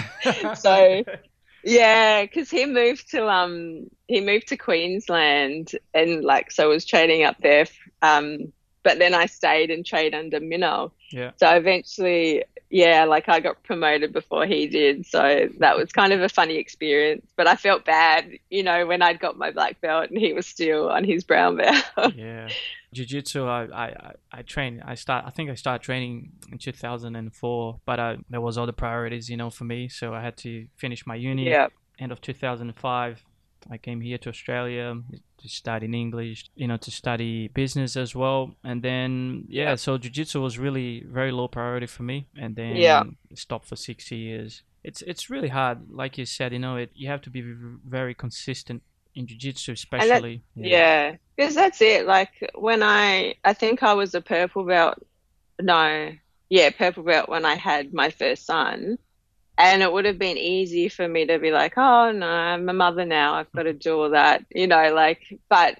[0.54, 1.04] So-
[1.66, 7.24] yeah, because he moved to um he moved to Queensland and like so was training
[7.24, 7.66] up there.
[8.02, 8.52] Um,
[8.86, 10.92] but then I stayed and trained under Minnow.
[11.10, 11.32] Yeah.
[11.38, 15.04] So eventually, yeah, like I got promoted before he did.
[15.06, 17.26] So that was kind of a funny experience.
[17.36, 20.46] But I felt bad, you know, when I'd got my black belt and he was
[20.46, 21.84] still on his brown belt.
[22.14, 22.48] yeah.
[22.92, 27.98] Jiu-jitsu, I, I, I trained, I start, I think I started training in 2004, but
[27.98, 29.88] I, there was other priorities, you know, for me.
[29.88, 31.48] So I had to finish my uni.
[31.48, 31.66] yeah.
[31.98, 33.24] End of 2005,
[33.68, 34.94] I came here to Australia
[35.46, 38.54] to study English, you know, to study business as well.
[38.64, 39.76] And then, yeah, Yeah.
[39.76, 42.26] so jiu-jitsu was really very low priority for me.
[42.36, 43.04] And then Yeah.
[43.34, 44.62] stopped for six years.
[44.88, 46.52] It's it's really hard, like you said.
[46.52, 47.42] You know, it you have to be
[47.98, 48.82] very consistent
[49.14, 50.42] in jiu-jitsu, especially.
[50.54, 52.06] Yeah, because that's it.
[52.06, 54.98] Like when I, I think I was a purple belt.
[55.60, 56.12] No,
[56.50, 58.98] yeah, purple belt when I had my first son,
[59.58, 62.72] and it would have been easy for me to be like, oh no, I'm a
[62.72, 63.34] mother now.
[63.34, 64.92] I've got to do all that, you know.
[64.92, 65.78] Like, but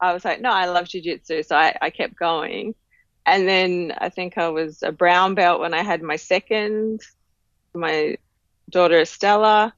[0.00, 2.74] I was like, no, I love jujitsu, so I, I kept going.
[3.26, 7.00] And then I think I was a brown belt when I had my second,
[7.74, 8.16] my
[8.70, 9.74] daughter Estella.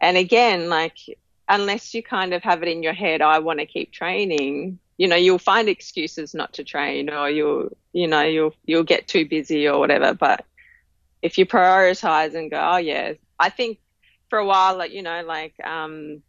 [0.00, 0.98] And again, like
[1.48, 5.08] unless you kind of have it in your head, I want to keep training, you
[5.08, 9.28] know, you'll find excuses not to train or you'll, you know, you'll, you'll get too
[9.28, 10.14] busy or whatever.
[10.14, 10.44] But
[11.24, 13.78] if you prioritize and go, oh yeah, I think
[14.28, 16.22] for a while, like, you know, like, um,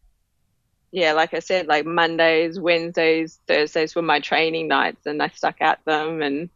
[0.91, 5.57] yeah, like I said, like Mondays, Wednesdays, Thursdays were my training nights and I stuck
[5.59, 6.21] at them.
[6.21, 6.49] And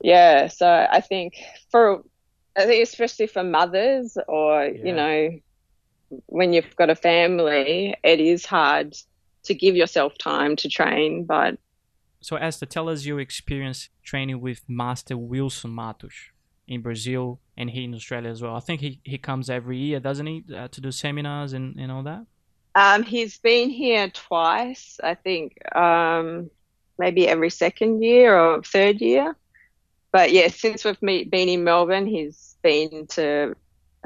[0.00, 1.34] yeah, so I think
[1.72, 2.04] for,
[2.56, 4.84] I think especially for mothers or, Yeah.
[4.86, 5.30] you know,
[6.26, 8.96] when you've got a family, it is hard
[9.42, 11.24] to give yourself time to train.
[11.24, 11.58] But
[12.20, 16.30] So, Esther, tell us your experience training with Master Wilson Matos
[16.70, 18.56] in Brazil and here in Australia as well.
[18.56, 21.92] I think he, he comes every year, doesn't he, uh, to do seminars and, and
[21.92, 22.24] all that?
[22.74, 26.50] um, he's been here twice, I think, um,
[26.98, 29.36] maybe every second year or third year.
[30.12, 33.56] But yeah, since we've meet, been in Melbourne, he's been to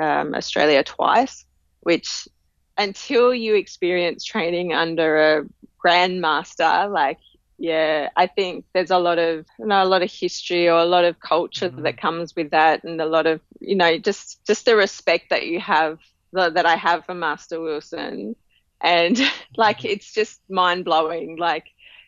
[0.00, 1.44] um, Australia twice,
[1.80, 2.28] which
[2.76, 5.44] until you experience training under a
[5.82, 7.18] grandmaster, like
[7.58, 10.84] yeah, I think there's a lot of you know a lot of history or a
[10.86, 11.82] lot of culture Mhm.
[11.82, 15.46] that comes with that, and a lot of you know just just the respect that
[15.46, 15.98] you have
[16.32, 18.34] that I have for Master Wilson,
[18.82, 19.18] and
[19.56, 21.36] like it's just mind blowing.
[21.38, 21.64] Like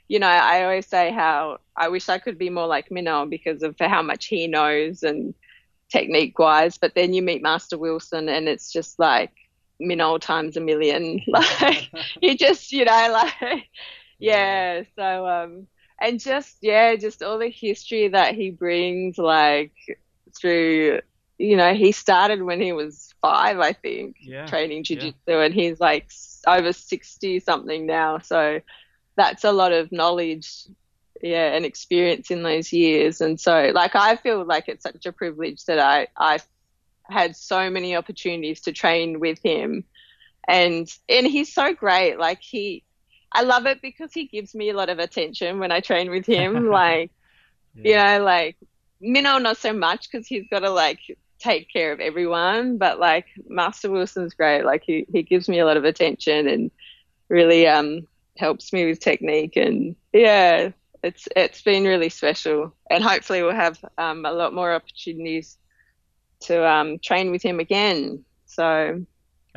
[0.08, 3.62] you know, I always say how I wish I could be more like Minnow because
[3.62, 5.34] of how much he knows and
[5.90, 6.78] technique wise.
[6.78, 9.30] But then you meet Master Wilson, and it's just like
[9.80, 11.20] Minnow times a million.
[11.28, 11.88] Like
[12.20, 13.64] you just you know like
[14.18, 15.66] yeah so um
[16.00, 19.72] and just yeah just all the history that he brings like
[20.38, 21.00] through
[21.38, 24.46] you know he started when he was five i think Yeah.
[24.46, 26.08] training jiu-jitsu and he's like
[26.46, 28.60] over 60 something now so
[29.16, 30.50] that's a lot of knowledge
[31.22, 35.12] yeah and experience in those years and so like i feel like it's such a
[35.12, 36.38] privilege that i i
[37.08, 39.84] had so many opportunities to train with him
[40.48, 42.84] and and he's so great like he
[43.36, 46.26] i love it because he gives me a lot of attention when i train with
[46.26, 47.10] him like
[47.74, 48.56] you know like
[49.00, 51.00] minnow not so much because he's got to like
[51.38, 55.66] take care of everyone but like master wilson's great like he, he gives me a
[55.66, 56.70] lot of attention and
[57.28, 58.06] really um
[58.38, 60.70] helps me with technique and yeah
[61.06, 62.74] it's it's been really special.
[62.90, 65.56] And hopefully we'll have um, a lot more opportunities
[66.40, 68.24] to um, train with him again.
[68.46, 69.04] So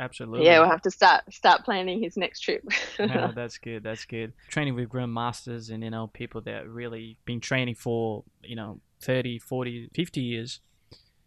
[0.00, 0.46] Absolutely.
[0.46, 2.64] yeah, we'll have to start start planning his next trip.
[2.98, 3.82] no, that's good.
[3.82, 4.32] That's good.
[4.48, 9.38] Training with grandmasters and, you know, people that really been training for, you know, 30,
[9.38, 10.60] 40, 50 years.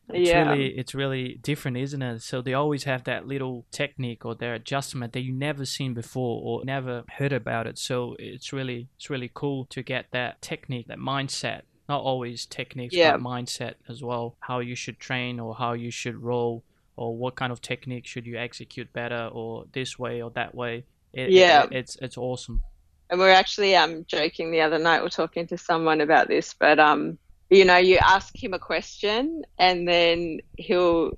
[0.09, 2.21] It's yeah, really it's really different, isn't it?
[2.23, 6.41] So they always have that little technique or their adjustment that you never seen before
[6.43, 7.77] or never heard about it.
[7.77, 11.61] So it's really it's really cool to get that technique, that mindset.
[11.87, 13.11] Not always techniques, Yeah.
[13.11, 14.35] but mindset as well.
[14.41, 16.63] How you should train or how you should roll
[16.95, 20.85] or what kind of technique should you execute better or this way or that way.
[21.13, 21.63] It, Yeah.
[21.65, 22.61] it- it's it's awesome.
[23.09, 25.01] and we are actually um joking the other night.
[25.03, 27.17] We're talking to someone about this, but um,
[27.49, 31.11] you know, you ask him a question and then he'll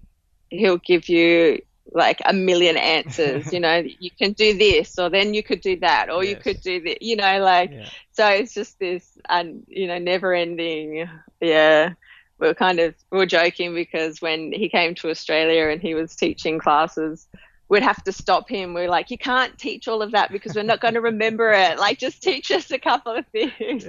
[0.49, 1.61] he'll give you
[1.93, 3.53] like a million answers.
[3.53, 6.59] you know, you can do this, or then you could do that, or you could
[6.61, 6.97] do this.
[6.99, 7.87] You know, like Yeah.
[8.11, 11.07] so it's just this un, you know never ending
[11.41, 11.93] yeah
[12.39, 15.93] we are kind of we were joking because when he came to australia and he
[15.93, 17.27] was teaching classes
[17.67, 18.73] we'd have to stop him.
[18.73, 21.79] We're like you can't teach all of that because we're not going to remember it.
[21.79, 23.85] Like just teach us a couple of things.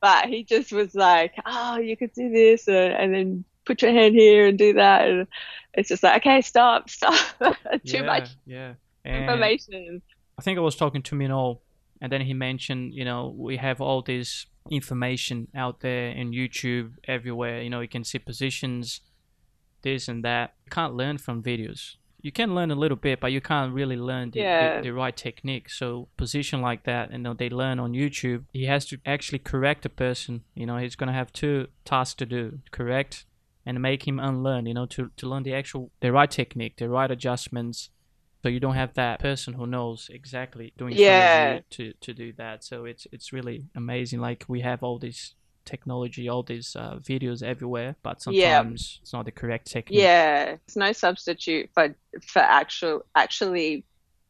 [0.00, 3.92] But he just was like oh you could do this uh, and then put your
[3.92, 5.08] hand here and do that.
[5.08, 5.26] And
[5.72, 7.18] it's just like okay stop stop.
[7.40, 7.50] Too
[7.84, 8.74] yeah, much Yeah.
[9.04, 10.02] And- information.
[10.38, 11.60] I think I was talking to Minnow,
[12.00, 16.92] and then he mentioned, you know, we have all these information out there in YouTube
[17.06, 17.62] everywhere.
[17.62, 19.00] You know, you can see positions,
[19.82, 20.54] this and that.
[20.64, 21.96] You can't learn from videos.
[22.22, 24.76] You can learn a little bit, but you can't really learn the, Yeah.
[24.78, 25.68] the, the right technique.
[25.68, 28.44] So position like that, you know, they learn on YouTube.
[28.52, 30.42] He has to actually correct a person.
[30.54, 33.26] You know, he's gonna have two tasks to do: correct
[33.66, 34.64] and make him unlearn.
[34.64, 37.90] You know, to to learn the actual the right technique, the right adjustments.
[38.44, 41.60] So you don't have that person who knows exactly doing Yeah.
[41.70, 42.62] to to do that.
[42.62, 44.20] So it's it's really amazing.
[44.20, 45.32] Like we have all this
[45.64, 48.60] technology, all these uh, videos everywhere, but Yeah.
[48.60, 49.98] sometimes it's not the correct technique.
[49.98, 53.86] Yeah, it's no substitute for for actual actually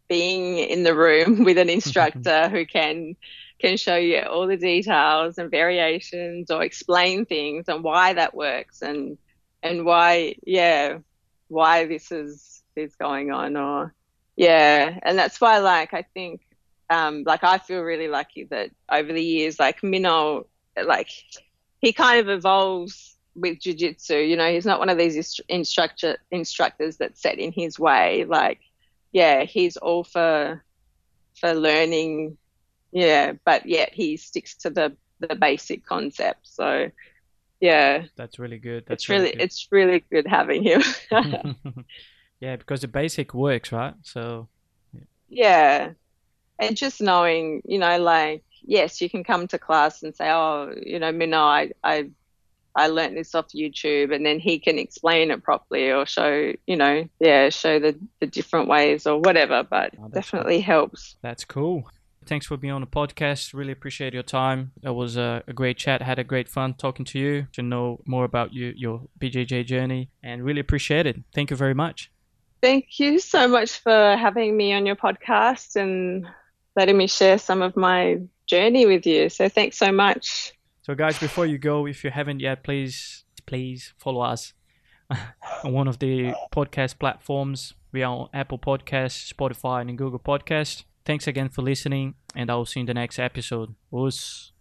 [0.09, 3.17] being in the room with an instructor who can
[3.61, 8.81] can show you all the details and variations or explain things and why that works
[8.81, 9.19] and
[9.65, 10.99] and why yeah
[11.49, 13.93] why this is is going on or
[14.37, 16.41] yeah and that's why like I think
[16.91, 20.47] um like I feel really lucky that over the years like Minnow
[20.83, 21.09] like
[21.81, 24.29] he kind of evolves with jujitsu.
[24.29, 28.25] You know, he's not one of these instructor instructors that set in his way.
[28.25, 28.61] Like,
[29.13, 30.63] yeah, he's all for
[31.39, 32.39] for learning.
[32.93, 36.41] Yeah, but yet he sticks to the the basic concept.
[36.45, 36.91] So,
[37.61, 38.85] yeah, That's really good.
[38.87, 39.41] That's it's really good.
[39.41, 40.83] it's really good having him.
[42.45, 43.95] yeah, because the basic works, right?
[44.03, 44.49] So
[45.31, 45.93] yeah,
[46.59, 50.75] and just knowing, you know, like yes, you can come to class and say, oh,
[50.85, 52.11] you know, Minnow, I I
[52.77, 56.77] I learnt this off YouTube, and then he can explain it properly or show, you
[56.77, 59.63] know, yeah, show the the different ways or whatever.
[59.63, 61.17] But Oh, definitely helps.
[61.23, 61.89] That's cool.
[62.27, 63.55] Thanks for being on the podcast.
[63.55, 64.73] Really appreciate your time.
[64.83, 66.03] That was a, a great chat.
[66.03, 70.11] Had a great fun talking to you to know more about you, your BJJ journey,
[70.23, 71.23] and really appreciate it.
[71.35, 72.11] Thank you very much.
[72.65, 76.27] Thank you so much for having me on your podcast and
[76.75, 79.29] letting me share some of my journey with you.
[79.29, 80.55] So thanks so much.
[80.81, 84.55] So, guys, before you go, if you haven't yet, please, please follow us
[85.63, 87.75] on one of the podcast platforms.
[87.93, 90.85] We are on Apple Podcasts, Spotify, and Google Podcast.
[91.05, 93.75] Thanks again for listening, and I will see you in the next episode.
[93.93, 94.54] Us.